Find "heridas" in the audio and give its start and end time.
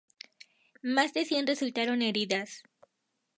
2.01-2.63